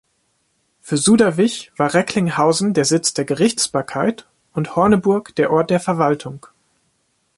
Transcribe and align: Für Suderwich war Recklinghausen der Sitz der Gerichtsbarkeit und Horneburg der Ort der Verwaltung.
Für 0.81 0.97
Suderwich 0.97 1.71
war 1.77 1.93
Recklinghausen 1.93 2.73
der 2.73 2.85
Sitz 2.85 3.13
der 3.13 3.23
Gerichtsbarkeit 3.23 4.27
und 4.51 4.75
Horneburg 4.75 5.35
der 5.35 5.51
Ort 5.51 5.69
der 5.69 5.79
Verwaltung. 5.79 6.47